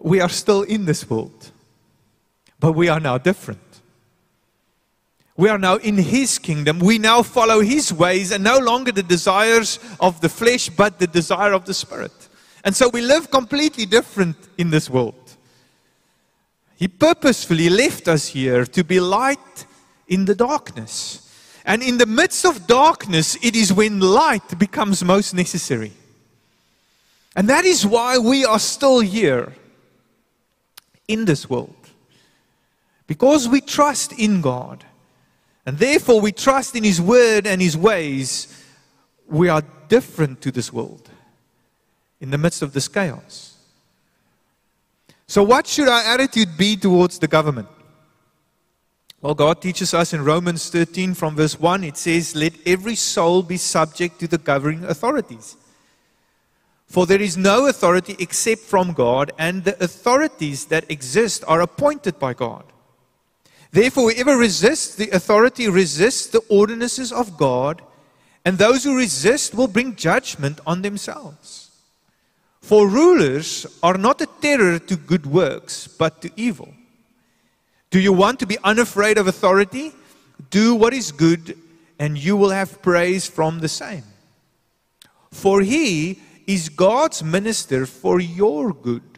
We 0.00 0.20
are 0.20 0.28
still 0.28 0.62
in 0.62 0.84
this 0.84 1.10
world. 1.10 1.50
But 2.62 2.72
we 2.76 2.88
are 2.88 3.00
now 3.00 3.18
different. 3.18 3.58
We 5.36 5.48
are 5.48 5.58
now 5.58 5.78
in 5.78 5.98
His 5.98 6.38
kingdom. 6.38 6.78
We 6.78 6.96
now 6.96 7.24
follow 7.24 7.60
His 7.60 7.92
ways 7.92 8.30
and 8.30 8.44
no 8.44 8.58
longer 8.58 8.92
the 8.92 9.02
desires 9.02 9.80
of 9.98 10.20
the 10.20 10.28
flesh, 10.28 10.68
but 10.68 11.00
the 11.00 11.08
desire 11.08 11.54
of 11.54 11.64
the 11.64 11.74
Spirit. 11.74 12.12
And 12.62 12.76
so 12.76 12.88
we 12.88 13.00
live 13.00 13.32
completely 13.32 13.84
different 13.84 14.36
in 14.56 14.70
this 14.70 14.88
world. 14.88 15.36
He 16.76 16.86
purposefully 16.86 17.68
left 17.68 18.06
us 18.06 18.28
here 18.28 18.64
to 18.64 18.84
be 18.84 19.00
light 19.00 19.66
in 20.06 20.24
the 20.24 20.36
darkness. 20.36 21.28
And 21.64 21.82
in 21.82 21.98
the 21.98 22.06
midst 22.06 22.46
of 22.46 22.68
darkness, 22.68 23.36
it 23.42 23.56
is 23.56 23.72
when 23.72 23.98
light 23.98 24.56
becomes 24.56 25.02
most 25.02 25.34
necessary. 25.34 25.94
And 27.34 27.48
that 27.48 27.64
is 27.64 27.84
why 27.84 28.18
we 28.18 28.44
are 28.44 28.60
still 28.60 29.00
here 29.00 29.52
in 31.08 31.24
this 31.24 31.50
world. 31.50 31.81
Because 33.12 33.46
we 33.46 33.60
trust 33.60 34.18
in 34.18 34.40
God, 34.40 34.86
and 35.66 35.76
therefore 35.76 36.22
we 36.22 36.32
trust 36.32 36.74
in 36.74 36.82
His 36.82 36.98
Word 36.98 37.46
and 37.46 37.60
His 37.60 37.76
ways, 37.76 38.64
we 39.28 39.50
are 39.50 39.62
different 39.88 40.40
to 40.40 40.50
this 40.50 40.72
world 40.72 41.10
in 42.22 42.30
the 42.30 42.38
midst 42.38 42.62
of 42.62 42.72
this 42.72 42.88
chaos. 42.88 43.58
So, 45.26 45.42
what 45.42 45.66
should 45.66 45.88
our 45.88 46.02
attitude 46.04 46.56
be 46.56 46.74
towards 46.74 47.18
the 47.18 47.28
government? 47.28 47.68
Well, 49.20 49.34
God 49.34 49.60
teaches 49.60 49.92
us 49.92 50.14
in 50.14 50.24
Romans 50.24 50.70
13 50.70 51.12
from 51.12 51.36
verse 51.36 51.60
1, 51.60 51.84
it 51.84 51.98
says, 51.98 52.34
Let 52.34 52.54
every 52.64 52.94
soul 52.94 53.42
be 53.42 53.58
subject 53.58 54.20
to 54.20 54.26
the 54.26 54.38
governing 54.38 54.84
authorities. 54.84 55.58
For 56.86 57.04
there 57.04 57.20
is 57.20 57.36
no 57.36 57.66
authority 57.66 58.16
except 58.18 58.62
from 58.62 58.94
God, 58.94 59.32
and 59.38 59.64
the 59.64 59.84
authorities 59.84 60.64
that 60.68 60.90
exist 60.90 61.44
are 61.46 61.60
appointed 61.60 62.18
by 62.18 62.32
God. 62.32 62.64
Therefore, 63.72 64.10
whoever 64.12 64.36
resists 64.36 64.94
the 64.94 65.08
authority 65.10 65.66
resists 65.66 66.26
the 66.26 66.42
ordinances 66.50 67.10
of 67.10 67.38
God, 67.38 67.80
and 68.44 68.58
those 68.58 68.84
who 68.84 68.96
resist 68.96 69.54
will 69.54 69.66
bring 69.66 69.96
judgment 69.96 70.60
on 70.66 70.82
themselves. 70.82 71.70
For 72.60 72.86
rulers 72.86 73.66
are 73.82 73.96
not 73.96 74.20
a 74.20 74.28
terror 74.40 74.78
to 74.78 74.96
good 74.96 75.26
works, 75.26 75.88
but 75.88 76.20
to 76.20 76.30
evil. 76.36 76.72
Do 77.90 77.98
you 77.98 78.12
want 78.12 78.38
to 78.40 78.46
be 78.46 78.58
unafraid 78.62 79.18
of 79.18 79.26
authority? 79.26 79.92
Do 80.50 80.74
what 80.74 80.92
is 80.92 81.10
good, 81.10 81.56
and 81.98 82.18
you 82.18 82.36
will 82.36 82.50
have 82.50 82.82
praise 82.82 83.26
from 83.26 83.60
the 83.60 83.68
same. 83.68 84.04
For 85.30 85.62
he 85.62 86.20
is 86.46 86.68
God's 86.68 87.22
minister 87.22 87.86
for 87.86 88.20
your 88.20 88.72
good. 88.72 89.11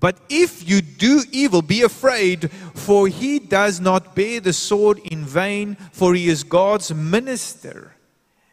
But 0.00 0.18
if 0.28 0.68
you 0.68 0.80
do 0.80 1.24
evil, 1.32 1.62
be 1.62 1.82
afraid, 1.82 2.52
for 2.52 3.08
he 3.08 3.38
does 3.38 3.80
not 3.80 4.14
bear 4.14 4.40
the 4.40 4.52
sword 4.52 4.98
in 4.98 5.24
vain, 5.24 5.76
for 5.92 6.14
he 6.14 6.28
is 6.28 6.44
God's 6.44 6.94
minister. 6.94 7.96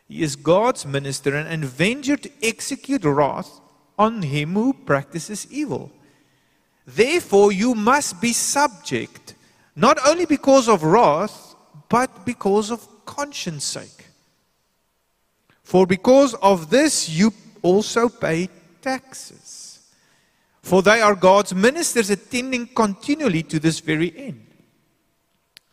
He 0.07 0.23
is 0.23 0.35
God's 0.35 0.85
minister 0.85 1.35
and 1.35 1.63
avenger 1.63 2.17
to 2.17 2.31
execute 2.41 3.03
wrath 3.03 3.59
on 3.97 4.23
him 4.23 4.53
who 4.53 4.73
practices 4.73 5.47
evil. 5.51 5.91
Therefore, 6.85 7.51
you 7.51 7.75
must 7.75 8.21
be 8.21 8.33
subject, 8.33 9.35
not 9.75 9.97
only 10.07 10.25
because 10.25 10.67
of 10.67 10.83
wrath, 10.83 11.55
but 11.89 12.25
because 12.25 12.71
of 12.71 12.87
conscience 13.05 13.63
sake. 13.63 14.07
For 15.63 15.85
because 15.85 16.33
of 16.35 16.69
this, 16.69 17.09
you 17.09 17.33
also 17.61 18.09
pay 18.09 18.49
taxes 18.81 19.74
for 20.65 20.81
they 20.81 20.99
are 20.99 21.13
God's 21.13 21.53
ministers 21.53 22.09
attending 22.09 22.65
continually 22.65 23.43
to 23.43 23.59
this 23.59 23.79
very 23.81 24.11
end. 24.17 24.47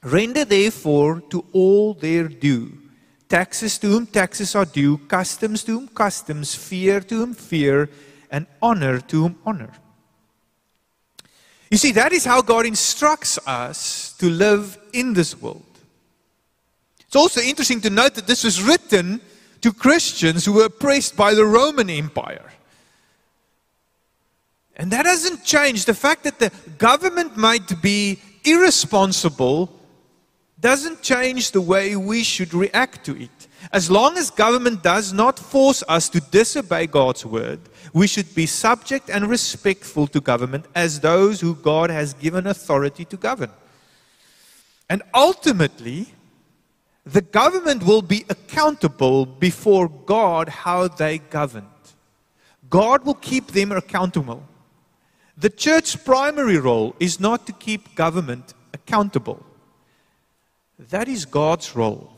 Render 0.03 0.45
therefore 0.45 1.23
to 1.31 1.47
all 1.55 1.95
their 1.95 2.29
due. 2.29 2.79
Taxes 3.27 3.79
to 3.79 3.87
whom 3.87 4.07
taxes 4.07 4.55
are 4.55 4.67
due, 4.67 4.99
customs 4.99 5.65
to 5.65 5.73
whom 5.73 5.89
customs, 5.89 6.55
fear 6.55 7.01
to 7.01 7.15
whom 7.17 7.33
fear, 7.33 7.89
and 8.31 8.47
honor 8.61 9.01
to 9.01 9.23
whom 9.23 9.39
honor. 9.47 9.73
You 11.71 11.79
see, 11.79 11.93
that 11.93 12.13
is 12.13 12.27
how 12.27 12.43
God 12.43 12.67
instructs 12.67 13.39
us 13.47 14.13
to 14.19 14.29
live 14.29 14.77
in 14.93 15.15
this 15.15 15.41
world. 15.41 15.65
It's 17.07 17.17
also 17.17 17.41
interesting 17.41 17.81
to 17.81 17.89
note 17.89 18.15
that 18.17 18.27
this 18.27 18.45
was 18.45 18.63
written 18.63 19.23
to 19.63 19.73
Christians 19.73 20.45
who 20.45 20.53
were 20.53 20.67
oppressed 20.67 21.17
by 21.17 21.33
the 21.33 21.47
Roman 21.47 21.89
Empire. 21.89 22.53
And 24.77 24.91
that 24.91 25.05
doesn't 25.05 25.45
change. 25.45 25.85
The 25.85 25.95
fact 25.95 26.25
that 26.25 26.39
the 26.39 26.51
government 26.79 27.37
might 27.37 27.81
be 27.83 28.21
irresponsible 28.45 29.79
doesn't 30.61 31.03
change 31.03 31.51
the 31.51 31.61
way 31.61 31.97
we 31.97 32.23
should 32.23 32.55
react 32.55 33.05
to 33.05 33.21
it. 33.21 33.49
As 33.73 33.91
long 33.91 34.17
as 34.17 34.31
government 34.31 34.83
does 34.83 35.13
not 35.13 35.39
force 35.39 35.83
us 35.89 36.09
to 36.11 36.21
disobey 36.21 36.87
God's 36.87 37.27
word, 37.27 37.61
we 37.93 38.07
should 38.07 38.35
be 38.35 38.47
subject 38.47 39.11
and 39.11 39.29
respectful 39.29 40.07
to 40.09 40.21
government 40.21 40.67
as 40.75 41.01
those 41.01 41.41
who 41.41 41.55
God 41.55 41.91
has 41.91 42.15
given 42.15 42.47
authority 42.47 43.05
to 43.07 43.17
govern. 43.17 43.51
And 44.89 45.03
ultimately, 45.15 46.15
the 47.05 47.23
government 47.23 47.85
will 47.85 48.03
be 48.03 48.25
accountable 48.29 49.27
before 49.27 49.89
God 49.89 50.49
how 50.49 50.89
they 50.89 51.19
governed. 51.19 51.67
God 52.71 53.05
will 53.05 53.15
keep 53.15 53.49
them 53.49 53.73
accountable. 53.73 54.43
The 55.37 55.51
church's 55.51 55.97
primary 55.97 56.59
role 56.59 56.95
is 57.01 57.19
not 57.19 57.47
to 57.47 57.53
keep 57.53 57.95
government 57.95 58.55
accountable. 58.75 59.45
That 60.79 61.09
is 61.09 61.25
God's 61.25 61.75
role. 61.75 62.13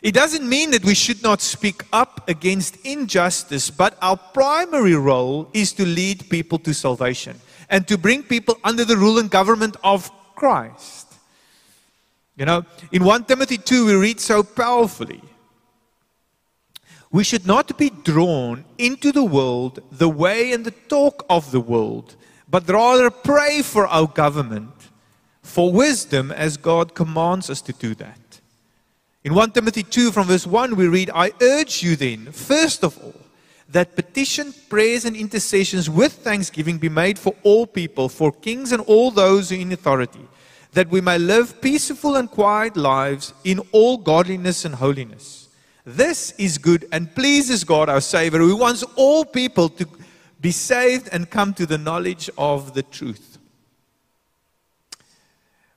It 0.00 0.14
doesn't 0.14 0.48
mean 0.48 0.70
that 0.72 0.84
we 0.84 0.94
should 0.94 1.22
not 1.22 1.40
speak 1.40 1.84
up 1.92 2.28
against 2.28 2.76
injustice, 2.84 3.70
but 3.70 3.96
our 4.02 4.16
primary 4.16 4.96
role 4.96 5.48
is 5.52 5.72
to 5.74 5.84
lead 5.84 6.28
people 6.28 6.58
to 6.60 6.74
salvation 6.74 7.40
and 7.68 7.86
to 7.86 7.96
bring 7.96 8.22
people 8.22 8.58
under 8.64 8.84
the 8.84 8.96
rule 8.96 9.18
and 9.18 9.30
government 9.30 9.76
of 9.84 10.10
Christ. 10.34 11.06
You 12.36 12.46
know, 12.46 12.64
in 12.90 13.04
1 13.04 13.24
Timothy 13.24 13.58
2, 13.58 13.86
we 13.86 13.94
read 13.94 14.18
so 14.18 14.42
powerfully. 14.42 15.22
We 17.12 17.24
should 17.24 17.46
not 17.46 17.76
be 17.78 17.90
drawn 17.90 18.64
into 18.78 19.12
the 19.12 19.22
world 19.22 19.80
the 19.92 20.08
way 20.08 20.52
and 20.52 20.64
the 20.64 20.72
talk 20.88 21.24
of 21.28 21.52
the 21.52 21.60
world, 21.60 22.16
but 22.48 22.68
rather 22.68 23.10
pray 23.10 23.62
for 23.62 23.86
our 23.86 24.06
government, 24.06 24.72
for 25.42 25.70
wisdom 25.70 26.32
as 26.32 26.56
God 26.56 26.94
commands 26.94 27.50
us 27.50 27.60
to 27.62 27.72
do 27.72 27.94
that. 27.96 28.40
In 29.24 29.34
1 29.34 29.52
Timothy 29.52 29.82
2, 29.82 30.10
from 30.10 30.26
verse 30.26 30.46
1, 30.46 30.74
we 30.74 30.88
read, 30.88 31.10
I 31.14 31.32
urge 31.40 31.82
you 31.82 31.94
then, 31.96 32.32
first 32.32 32.82
of 32.82 32.98
all, 32.98 33.14
that 33.68 33.94
petition, 33.94 34.52
prayers, 34.68 35.04
and 35.04 35.14
intercessions 35.14 35.88
with 35.88 36.12
thanksgiving 36.12 36.78
be 36.78 36.88
made 36.88 37.18
for 37.18 37.34
all 37.42 37.66
people, 37.66 38.08
for 38.08 38.32
kings 38.32 38.72
and 38.72 38.82
all 38.82 39.10
those 39.10 39.50
who 39.50 39.56
are 39.56 39.60
in 39.60 39.72
authority 39.72 40.26
that 40.72 40.88
we 40.88 41.00
may 41.00 41.18
live 41.18 41.60
peaceful 41.60 42.16
and 42.16 42.30
quiet 42.30 42.76
lives 42.76 43.34
in 43.44 43.60
all 43.72 43.98
godliness 43.98 44.64
and 44.64 44.74
holiness. 44.74 45.41
This 45.84 46.32
is 46.38 46.58
good 46.58 46.86
and 46.92 47.12
pleases 47.14 47.64
God 47.64 47.88
our 47.88 48.00
Savior, 48.00 48.38
who 48.38 48.56
wants 48.56 48.84
all 48.94 49.24
people 49.24 49.68
to 49.70 49.88
be 50.40 50.52
saved 50.52 51.08
and 51.12 51.28
come 51.28 51.54
to 51.54 51.66
the 51.66 51.78
knowledge 51.78 52.30
of 52.38 52.74
the 52.74 52.82
truth. 52.82 53.38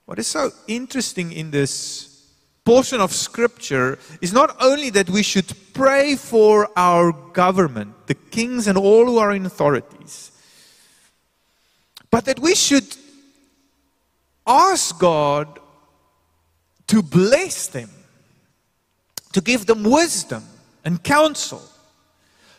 What 0.06 0.20
is 0.20 0.28
so 0.28 0.52
interesting 0.68 1.32
in 1.32 1.50
this 1.50 2.30
portion 2.64 3.00
of 3.02 3.12
Scripture 3.12 3.98
is 4.22 4.34
not 4.34 4.56
only 4.60 4.90
that 4.92 5.10
we 5.10 5.24
should 5.24 5.52
pray 5.74 6.16
for 6.16 6.70
our 6.76 7.12
government, 7.12 8.08
the 8.08 8.16
kings 8.16 8.68
and 8.68 8.78
all 8.78 9.06
who 9.06 9.18
are 9.18 9.32
in 9.32 9.46
authorities, 9.46 10.32
but 12.12 12.26
that 12.26 12.40
we 12.40 12.56
should 12.56 12.96
ask 14.46 15.00
God 15.00 15.60
to 16.88 17.02
bless 17.02 17.68
them, 17.68 17.90
to 19.36 19.42
give 19.42 19.66
them 19.66 19.84
wisdom 19.84 20.42
and 20.86 21.04
counsel, 21.04 21.62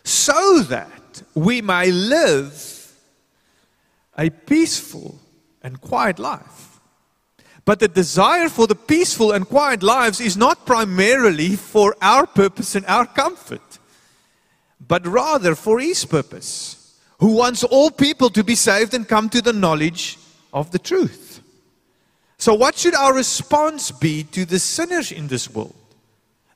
so 0.04 0.60
that 0.60 1.22
we 1.34 1.62
may 1.62 1.90
live 1.90 2.92
a 4.18 4.28
peaceful 4.28 5.18
and 5.62 5.80
quiet 5.80 6.18
life. 6.18 6.78
But 7.64 7.80
the 7.80 7.88
desire 7.88 8.50
for 8.50 8.66
the 8.66 8.74
peaceful 8.74 9.32
and 9.32 9.48
quiet 9.48 9.82
lives 9.82 10.20
is 10.20 10.36
not 10.36 10.66
primarily 10.66 11.56
for 11.56 11.96
our 12.02 12.26
purpose 12.26 12.74
and 12.74 12.84
our 12.84 13.06
comfort, 13.06 13.78
but 14.86 15.06
rather 15.06 15.54
for 15.54 15.80
His 15.80 16.04
purpose, 16.04 17.00
who 17.20 17.32
wants 17.32 17.64
all 17.64 17.90
people 17.90 18.28
to 18.28 18.44
be 18.44 18.54
saved 18.54 18.92
and 18.92 19.08
come 19.08 19.30
to 19.30 19.40
the 19.40 19.54
knowledge 19.54 20.18
of 20.52 20.72
the 20.72 20.78
truth. 20.78 21.40
So, 22.36 22.52
what 22.52 22.76
should 22.76 22.94
our 22.94 23.14
response 23.14 23.90
be 23.90 24.24
to 24.24 24.44
the 24.44 24.58
sinners 24.58 25.10
in 25.10 25.28
this 25.28 25.48
world? 25.48 25.74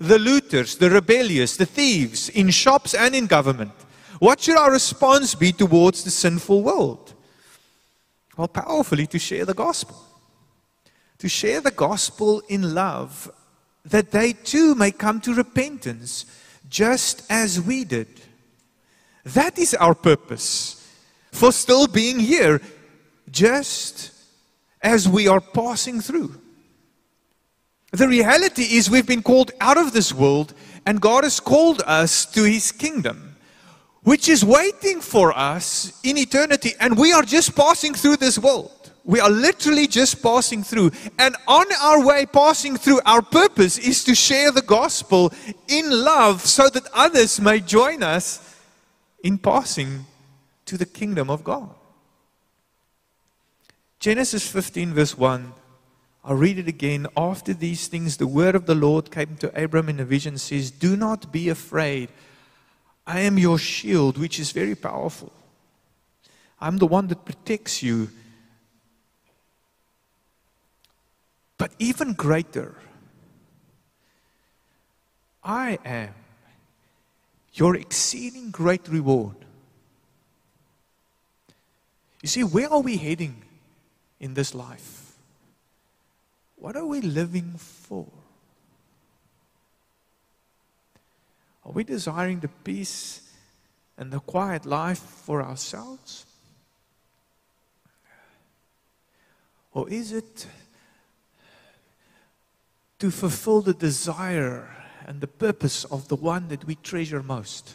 The 0.01 0.19
looters, 0.19 0.77
the 0.77 0.89
rebellious, 0.89 1.59
the 1.59 1.67
thieves, 1.67 2.31
in 2.31 2.49
shops 2.51 2.95
and 2.95 3.15
in 3.15 3.27
government. 3.27 3.73
What 4.19 4.41
should 4.41 4.57
our 4.57 4.73
response 4.73 5.35
be 5.35 5.53
towards 5.53 6.05
the 6.05 6.11
sinful 6.11 6.63
world? 6.63 7.13
Well, 8.37 8.49
powerfully 8.49 9.07
to 9.09 9.19
share 9.19 9.45
the 9.45 9.55
gospel. 9.55 9.97
To 11.19 11.29
share 11.29 11.61
the 11.61 11.71
gospel 11.71 12.43
in 12.49 12.75
love, 12.75 13.31
that 13.85 14.11
they 14.11 14.33
too 14.33 14.75
may 14.75 14.91
come 14.91 15.21
to 15.21 15.35
repentance, 15.35 16.25
just 16.71 17.23
as 17.31 17.61
we 17.61 17.85
did. 17.85 18.09
That 19.25 19.59
is 19.59 19.75
our 19.75 19.95
purpose 19.95 20.89
for 21.31 21.53
still 21.53 21.87
being 21.87 22.19
here, 22.19 22.63
just 23.31 24.13
as 24.81 25.07
we 25.07 25.29
are 25.29 25.41
passing 25.41 26.01
through. 26.01 26.40
The 27.93 28.07
reality 28.07 28.63
is, 28.63 28.89
we've 28.89 29.07
been 29.07 29.23
called 29.23 29.51
out 29.61 29.77
of 29.77 29.93
this 29.93 30.13
world, 30.13 30.55
and 30.87 31.01
God 31.01 31.25
has 31.25 31.41
called 31.41 31.83
us 31.87 32.25
to 32.27 32.45
His 32.45 32.71
kingdom, 32.71 33.37
which 34.03 34.29
is 34.29 34.45
waiting 34.45 35.01
for 35.01 35.37
us 35.37 36.01
in 36.05 36.17
eternity, 36.17 36.75
and 36.79 36.97
we 36.97 37.13
are 37.13 37.23
just 37.23 37.57
passing 37.57 37.95
through 37.95 38.17
this 38.17 38.39
world. 38.39 38.71
We 39.05 39.19
are 39.19 39.31
literally 39.31 39.87
just 39.87 40.23
passing 40.23 40.63
through. 40.63 40.93
And 41.19 41.35
on 41.49 41.67
our 41.83 42.05
way 42.05 42.27
passing 42.27 42.77
through, 42.77 43.01
our 43.05 43.23
purpose 43.23 43.79
is 43.79 44.05
to 44.05 44.15
share 44.15 44.53
the 44.53 44.63
gospel 44.63 45.33
in 45.67 45.91
love 45.91 46.43
so 46.47 46.69
that 46.69 46.87
others 46.93 47.41
may 47.41 47.61
join 47.61 48.03
us 48.03 48.57
in 49.25 49.39
passing 49.39 50.07
to 50.67 50.77
the 50.77 50.87
kingdom 50.87 51.31
of 51.31 51.43
God. 51.43 51.71
Genesis 53.99 54.47
15, 54.47 54.95
verse 54.95 55.17
1. 55.19 55.53
I'll 56.25 56.37
read 56.37 56.59
it 56.59 56.69
again. 56.69 57.07
After 57.17 57.55
these 57.55 57.89
things, 57.89 58.17
the 58.17 58.27
word 58.27 58.55
of 58.55 58.67
the 58.67 58.75
Lord 58.75 59.11
came 59.11 59.37
to 59.37 59.63
Abram 59.63 59.89
in 59.89 60.01
a 60.01 60.05
vision, 60.05 60.39
says, 60.39 60.71
Do 60.71 60.97
not 60.97 61.33
be 61.33 61.49
afraid. 61.49 62.11
I 63.07 63.21
am 63.21 63.39
your 63.39 63.59
shield, 63.59 64.19
which 64.19 64.39
is 64.39 64.53
very 64.53 64.75
powerful. 64.75 65.33
I'm 66.61 66.77
the 66.77 66.87
one 66.87 67.09
that 67.09 67.25
protects 67.25 67.83
you. 67.83 68.11
But 71.57 71.73
even 71.79 72.13
greater, 72.13 72.75
I 75.43 75.79
am 75.85 76.15
your 77.55 77.77
exceeding 77.77 78.51
great 78.51 78.89
reward. 78.89 79.37
You 82.23 82.29
see, 82.29 82.45
where 82.45 82.71
are 82.71 82.81
we 82.81 82.97
heading? 82.99 83.43
in 84.21 84.35
this 84.35 84.55
life? 84.55 85.00
What 86.61 86.77
are 86.77 86.85
we 86.85 87.01
living 87.01 87.55
for? 87.57 88.07
Are 91.65 91.73
we 91.73 91.85
desiring 91.85 92.41
the 92.41 92.49
peace 92.49 93.33
and 93.97 94.13
the 94.13 94.21
quiet 94.21 94.67
life 94.67 94.99
for 94.99 95.43
ourselves? 95.43 96.27
Or 99.73 99.89
is 99.89 100.13
it 100.13 100.47
to 102.99 103.11
fulfill 103.11 103.63
the 103.63 103.73
desire 103.75 104.69
and 105.07 105.23
the 105.23 105.27
purpose 105.27 105.85
of 105.85 106.09
the 106.09 106.17
one 106.17 106.49
that 106.49 106.67
we 106.67 106.75
treasure 106.75 107.23
most? 107.23 107.75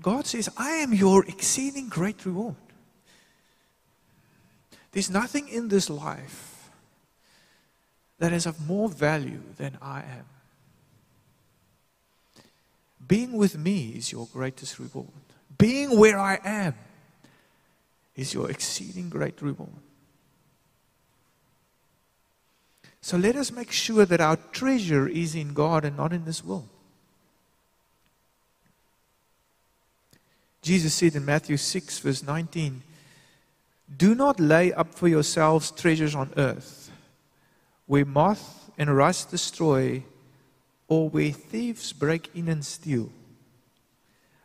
God 0.00 0.26
says, 0.26 0.48
I 0.56 0.70
am 0.74 0.94
your 0.94 1.24
exceeding 1.26 1.88
great 1.88 2.24
reward. 2.24 2.69
There's 4.92 5.10
nothing 5.10 5.48
in 5.48 5.68
this 5.68 5.88
life 5.88 6.70
that 8.18 8.32
is 8.32 8.46
of 8.46 8.66
more 8.66 8.88
value 8.88 9.42
than 9.56 9.78
I 9.80 10.00
am. 10.00 10.26
Being 13.06 13.32
with 13.32 13.56
me 13.56 13.94
is 13.96 14.12
your 14.12 14.28
greatest 14.32 14.78
reward. 14.78 15.08
Being 15.58 15.98
where 15.98 16.18
I 16.18 16.38
am 16.44 16.74
is 18.14 18.34
your 18.34 18.50
exceeding 18.50 19.08
great 19.08 19.40
reward. 19.40 19.70
So 23.00 23.16
let 23.16 23.36
us 23.36 23.50
make 23.50 23.72
sure 23.72 24.04
that 24.04 24.20
our 24.20 24.36
treasure 24.36 25.08
is 25.08 25.34
in 25.34 25.54
God 25.54 25.84
and 25.84 25.96
not 25.96 26.12
in 26.12 26.24
this 26.24 26.44
world. 26.44 26.68
Jesus 30.62 30.92
said 30.92 31.14
in 31.14 31.24
Matthew 31.24 31.56
6, 31.56 31.98
verse 32.00 32.22
19, 32.22 32.82
Do 33.96 34.14
not 34.14 34.38
lay 34.38 34.72
up 34.72 34.94
for 34.94 35.08
yourselves 35.08 35.70
treasures 35.70 36.14
on 36.14 36.32
earth, 36.36 36.90
where 37.86 38.04
moth 38.04 38.70
and 38.78 38.94
rust 38.96 39.30
destroy, 39.30 40.04
or 40.88 41.08
where 41.08 41.32
thieves 41.32 41.92
break 41.92 42.30
in 42.34 42.48
and 42.48 42.64
steal. 42.64 43.10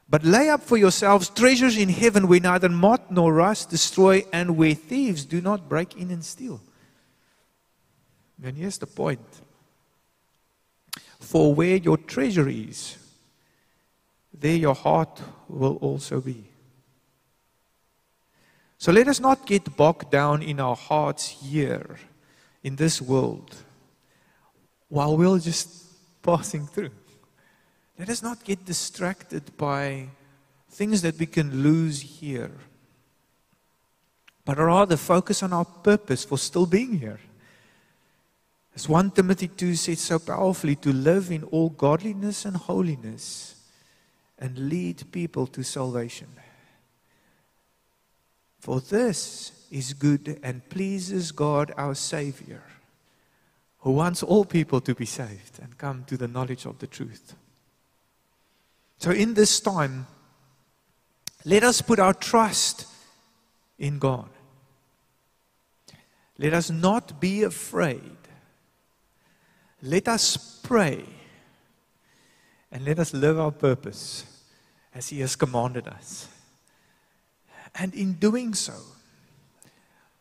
But 0.09 0.23
lay 0.23 0.49
up 0.49 0.61
for 0.61 0.77
yourselves 0.77 1.29
treasures 1.29 1.77
in 1.77 1.89
heaven 1.89 2.27
where 2.27 2.39
neither 2.39 2.69
moth 2.69 3.09
nor 3.09 3.33
rust 3.33 3.69
destroy, 3.69 4.23
and 4.31 4.57
where 4.57 4.73
thieves 4.73 5.25
do 5.25 5.41
not 5.41 5.69
break 5.69 5.95
in 5.95 6.11
and 6.11 6.23
steal. 6.23 6.61
And 8.43 8.57
here's 8.57 8.77
the 8.77 8.87
point 8.87 9.21
For 11.19 11.53
where 11.53 11.77
your 11.77 11.97
treasure 11.97 12.47
is, 12.47 12.97
there 14.33 14.55
your 14.57 14.75
heart 14.75 15.21
will 15.47 15.77
also 15.77 16.21
be. 16.21 16.49
So 18.85 18.91
let 18.91 19.07
us 19.07 19.19
not 19.19 19.47
get 19.47 19.75
bogged 19.75 20.11
down 20.11 20.43
in 20.43 20.59
our 20.59 20.75
hearts 20.75 21.27
here 21.27 21.97
in 22.61 22.75
this 22.75 23.01
world 23.01 23.55
while 24.89 25.17
we're 25.17 25.39
just 25.39 26.21
passing 26.21 26.67
through. 26.67 26.91
Let 27.97 28.09
us 28.09 28.21
not 28.21 28.43
get 28.43 28.63
distracted 28.63 29.57
by 29.57 30.09
things 30.69 31.01
that 31.01 31.17
we 31.17 31.25
can 31.25 31.63
lose 31.63 31.99
here, 31.99 32.51
but 34.45 34.59
rather 34.59 34.97
focus 34.97 35.41
on 35.41 35.51
our 35.51 35.65
purpose 35.65 36.23
for 36.23 36.37
still 36.37 36.67
being 36.67 36.99
here. 36.99 37.21
As 38.75 38.87
1 38.87 39.09
Timothy 39.09 39.47
2 39.47 39.73
says 39.73 39.99
so 39.99 40.19
powerfully, 40.19 40.75
to 40.75 40.93
live 40.93 41.31
in 41.31 41.43
all 41.45 41.69
godliness 41.69 42.45
and 42.45 42.55
holiness 42.55 43.55
and 44.37 44.69
lead 44.69 45.11
people 45.11 45.47
to 45.47 45.63
salvation. 45.63 46.27
For 48.65 48.79
this 48.79 49.51
is 49.69 49.93
good 49.93 50.39
and 50.41 50.67
pleases 50.69 51.31
God 51.31 51.71
our 51.77 51.93
Savior, 51.93 52.63
who 53.81 53.91
wants 53.91 54.23
all 54.23 54.43
people 54.43 54.81
to 54.81 54.95
be 54.95 55.05
saved 55.05 55.59
and 55.61 55.77
come 55.77 56.03
to 56.05 56.17
the 56.17 56.27
knowledge 56.27 56.65
of 56.65 56.79
the 56.79 56.87
truth. 56.87 57.35
So, 58.97 59.11
in 59.11 59.35
this 59.35 59.59
time, 59.59 60.07
let 61.45 61.63
us 61.63 61.83
put 61.83 61.99
our 61.99 62.15
trust 62.15 62.87
in 63.77 63.99
God. 63.99 64.29
Let 66.39 66.55
us 66.55 66.71
not 66.71 67.21
be 67.21 67.43
afraid. 67.43 68.17
Let 69.83 70.07
us 70.07 70.59
pray. 70.63 71.05
And 72.71 72.83
let 72.83 72.97
us 72.97 73.13
live 73.13 73.39
our 73.39 73.51
purpose 73.51 74.25
as 74.91 75.09
He 75.09 75.19
has 75.19 75.35
commanded 75.35 75.87
us. 75.87 76.29
And 77.77 77.93
in 77.93 78.13
doing 78.13 78.53
so, 78.53 78.73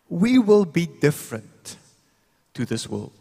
we 0.09 0.39
will 0.39 0.65
be 0.65 0.87
different 0.87 1.77
to 2.55 2.65
this 2.65 2.89
world. 2.89 3.13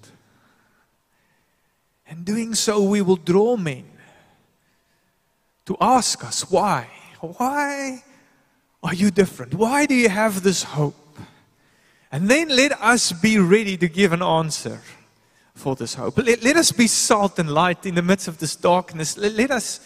And 2.08 2.26
doing 2.26 2.56
so, 2.56 2.82
we 2.82 3.02
will 3.02 3.16
draw 3.16 3.56
men 3.58 3.86
to 5.66 5.78
ask 5.80 6.24
us 6.24 6.50
why. 6.50 6.88
Why 7.20 8.04
are 8.84 8.94
you 8.94 9.12
different? 9.12 9.54
Why 9.54 9.86
do 9.86 9.96
you 9.96 10.10
have 10.10 10.44
this 10.44 10.64
hope? 10.64 10.96
And 12.12 12.30
then 12.30 12.50
let 12.50 12.74
us 12.82 13.12
be 13.12 13.40
ready 13.40 13.78
to 13.78 13.88
give 13.88 14.14
an 14.14 14.22
answer 14.22 14.82
for 15.56 15.76
this 15.76 15.94
hope. 15.96 16.18
Let, 16.18 16.44
let 16.44 16.58
us 16.58 16.72
be 16.72 16.88
salt 16.88 17.40
and 17.40 17.50
light 17.50 17.86
in 17.86 17.96
the 17.96 18.02
midst 18.02 18.28
of 18.28 18.40
this 18.40 18.56
darkness. 18.56 19.18
Let, 19.18 19.34
let 19.34 19.52
us 19.52 19.80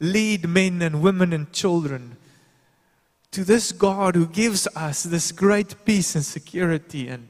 lead 0.00 0.48
men 0.48 0.82
and 0.82 1.00
women 1.00 1.32
and 1.32 1.52
children 1.52 2.16
to 3.32 3.44
this 3.44 3.72
God 3.72 4.14
who 4.16 4.26
gives 4.26 4.66
us 4.74 5.04
this 5.04 5.30
great 5.32 5.84
peace 5.84 6.14
and 6.14 6.24
security 6.24 7.08
and, 7.08 7.28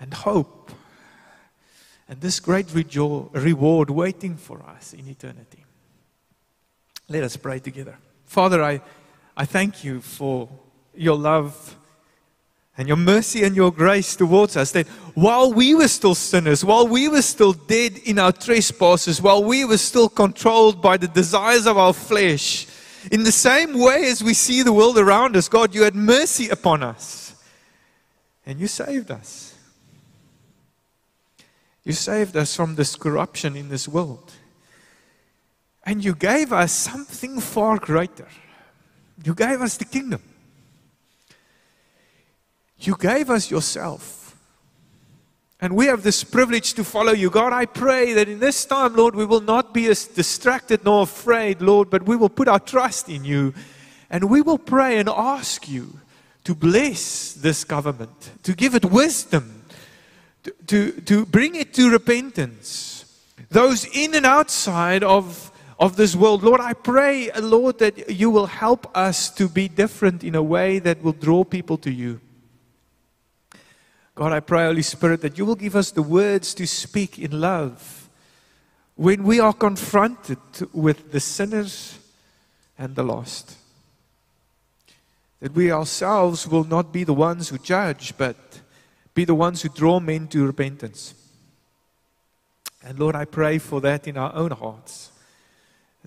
and 0.00 0.14
hope. 0.14 0.70
And 2.08 2.20
this 2.20 2.40
great 2.40 2.68
rejo- 2.68 3.28
reward 3.34 3.90
waiting 3.90 4.36
for 4.36 4.62
us 4.62 4.94
in 4.94 5.08
eternity. 5.08 5.64
Let 7.08 7.22
us 7.22 7.36
pray 7.36 7.58
together. 7.58 7.98
Father, 8.24 8.62
I, 8.62 8.80
I 9.36 9.44
thank 9.44 9.84
you 9.84 10.00
for 10.00 10.48
your 10.94 11.16
love 11.16 11.76
and 12.78 12.88
your 12.88 12.96
mercy 12.96 13.44
and 13.44 13.56
your 13.56 13.72
grace 13.72 14.16
towards 14.16 14.56
us. 14.56 14.72
That 14.72 14.86
while 15.14 15.52
we 15.52 15.74
were 15.74 15.88
still 15.88 16.14
sinners, 16.14 16.64
while 16.64 16.86
we 16.86 17.08
were 17.08 17.22
still 17.22 17.52
dead 17.52 17.98
in 18.04 18.18
our 18.18 18.32
trespasses, 18.32 19.20
while 19.20 19.42
we 19.42 19.64
were 19.64 19.78
still 19.78 20.08
controlled 20.08 20.82
by 20.82 20.96
the 20.96 21.08
desires 21.08 21.66
of 21.66 21.78
our 21.78 21.92
flesh, 21.92 22.66
in 23.10 23.22
the 23.22 23.32
same 23.32 23.78
way 23.78 24.06
as 24.06 24.22
we 24.22 24.34
see 24.34 24.62
the 24.62 24.72
world 24.72 24.98
around 24.98 25.36
us, 25.36 25.48
God, 25.48 25.74
you 25.74 25.82
had 25.82 25.94
mercy 25.94 26.48
upon 26.48 26.82
us 26.82 27.34
and 28.44 28.60
you 28.60 28.66
saved 28.66 29.10
us. 29.10 29.54
You 31.84 31.92
saved 31.92 32.36
us 32.36 32.56
from 32.56 32.74
this 32.74 32.96
corruption 32.96 33.56
in 33.56 33.68
this 33.68 33.86
world. 33.86 34.32
And 35.84 36.04
you 36.04 36.16
gave 36.16 36.52
us 36.52 36.72
something 36.72 37.40
far 37.40 37.78
greater. 37.78 38.26
You 39.22 39.34
gave 39.34 39.60
us 39.62 39.76
the 39.76 39.84
kingdom. 39.84 40.22
You 42.80 42.96
gave 42.98 43.30
us 43.30 43.50
yourself. 43.50 44.25
And 45.66 45.74
we 45.74 45.86
have 45.86 46.04
this 46.04 46.22
privilege 46.22 46.74
to 46.74 46.84
follow 46.84 47.10
you. 47.10 47.28
God, 47.28 47.52
I 47.52 47.66
pray 47.66 48.12
that 48.12 48.28
in 48.28 48.38
this 48.38 48.64
time, 48.64 48.94
Lord, 48.94 49.16
we 49.16 49.24
will 49.24 49.40
not 49.40 49.74
be 49.74 49.88
as 49.88 50.06
distracted 50.06 50.84
nor 50.84 51.02
afraid, 51.02 51.60
Lord, 51.60 51.90
but 51.90 52.04
we 52.04 52.14
will 52.14 52.28
put 52.28 52.46
our 52.46 52.60
trust 52.60 53.08
in 53.08 53.24
you. 53.24 53.52
And 54.08 54.30
we 54.30 54.42
will 54.42 54.58
pray 54.58 54.96
and 54.96 55.08
ask 55.08 55.68
you 55.68 55.98
to 56.44 56.54
bless 56.54 57.32
this 57.32 57.64
government, 57.64 58.30
to 58.44 58.54
give 58.54 58.76
it 58.76 58.84
wisdom, 58.84 59.64
to, 60.44 60.52
to, 60.68 61.00
to 61.00 61.26
bring 61.26 61.56
it 61.56 61.74
to 61.74 61.90
repentance. 61.90 63.04
Those 63.50 63.86
in 63.86 64.14
and 64.14 64.24
outside 64.24 65.02
of 65.02 65.50
of 65.80 65.96
this 65.96 66.14
world. 66.14 66.44
Lord, 66.44 66.60
I 66.60 66.74
pray, 66.74 67.30
Lord, 67.32 67.80
that 67.80 68.08
you 68.08 68.30
will 68.30 68.46
help 68.46 68.96
us 68.96 69.30
to 69.30 69.48
be 69.48 69.66
different 69.66 70.22
in 70.22 70.36
a 70.36 70.42
way 70.42 70.78
that 70.78 71.02
will 71.02 71.12
draw 71.12 71.42
people 71.42 71.76
to 71.78 71.90
you. 71.90 72.20
God, 74.16 74.32
I 74.32 74.40
pray, 74.40 74.64
Holy 74.64 74.80
Spirit, 74.80 75.20
that 75.20 75.36
you 75.36 75.44
will 75.44 75.54
give 75.54 75.76
us 75.76 75.90
the 75.90 76.02
words 76.02 76.54
to 76.54 76.66
speak 76.66 77.18
in 77.18 77.38
love 77.38 78.08
when 78.94 79.24
we 79.24 79.40
are 79.40 79.52
confronted 79.52 80.38
with 80.72 81.12
the 81.12 81.20
sinners 81.20 81.98
and 82.78 82.96
the 82.96 83.02
lost. 83.02 83.58
That 85.40 85.52
we 85.52 85.70
ourselves 85.70 86.48
will 86.48 86.64
not 86.64 86.94
be 86.94 87.04
the 87.04 87.12
ones 87.12 87.50
who 87.50 87.58
judge, 87.58 88.16
but 88.16 88.36
be 89.12 89.26
the 89.26 89.34
ones 89.34 89.60
who 89.60 89.68
draw 89.68 90.00
men 90.00 90.28
to 90.28 90.46
repentance. 90.46 91.14
And 92.82 92.98
Lord, 92.98 93.14
I 93.16 93.26
pray 93.26 93.58
for 93.58 93.82
that 93.82 94.08
in 94.08 94.16
our 94.16 94.34
own 94.34 94.52
hearts 94.52 95.12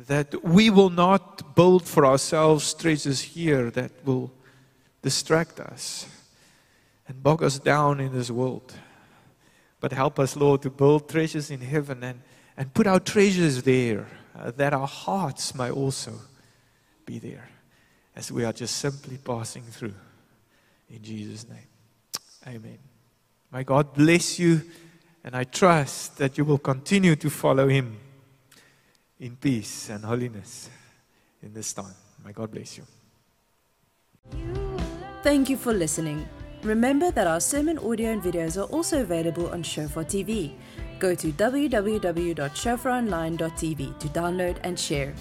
that 0.08 0.44
we 0.44 0.72
will 0.72 0.90
not 0.90 1.56
build 1.56 1.88
for 1.88 2.08
ourselves 2.08 2.74
treasures 2.74 3.22
here 3.22 3.70
that 3.70 3.92
will 4.04 4.32
distract 5.04 5.60
us 5.60 6.08
and 7.10 7.22
bog 7.24 7.44
us 7.44 7.58
down 7.58 8.00
in 8.00 8.14
this 8.14 8.30
world. 8.30 8.74
But 9.82 9.92
help 9.92 10.20
us, 10.20 10.36
Lord, 10.36 10.62
to 10.62 10.70
build 10.70 11.10
treasures 11.10 11.50
in 11.50 11.60
heaven 11.60 12.04
and, 12.04 12.22
and 12.56 12.74
put 12.74 12.86
our 12.86 13.00
treasures 13.00 13.64
there 13.64 14.08
uh, 14.38 14.52
that 14.52 14.74
our 14.74 14.88
hearts 14.88 15.56
may 15.56 15.72
also 15.72 16.14
be 17.06 17.18
there 17.18 17.50
as 18.16 18.32
we 18.32 18.46
are 18.46 18.54
just 18.54 18.78
simply 18.78 19.18
passing 19.18 19.64
through. 19.64 19.96
In 20.90 21.02
Jesus' 21.02 21.48
name. 21.50 21.68
Amen. 22.48 22.78
May 23.52 23.64
God 23.64 23.94
bless 23.94 24.38
you, 24.38 24.62
and 25.24 25.36
I 25.36 25.46
trust 25.46 26.18
that 26.18 26.38
you 26.38 26.46
will 26.46 26.60
continue 26.60 27.16
to 27.16 27.30
follow 27.30 27.68
Him 27.68 27.98
in 29.20 29.36
peace 29.36 29.90
and 29.90 30.06
holiness 30.06 30.70
in 31.42 31.54
this 31.54 31.74
time. 31.74 31.96
May 32.24 32.34
God 32.34 32.52
bless 32.52 32.78
you. 32.78 32.86
Thank 35.24 35.50
you 35.50 35.58
for 35.58 35.74
listening. 35.74 36.28
Remember 36.64 37.10
that 37.12 37.26
our 37.26 37.40
sermon 37.40 37.78
audio 37.78 38.12
and 38.12 38.22
videos 38.22 38.62
are 38.62 38.66
also 38.66 39.02
available 39.02 39.50
on 39.50 39.64
Shofar 39.64 40.04
TV. 40.04 40.52
Go 41.00 41.16
to 41.16 41.32
www.shofaronline.tv 41.32 44.00
to 44.00 44.08
download 44.10 44.58
and 44.64 44.78
share. 44.78 45.14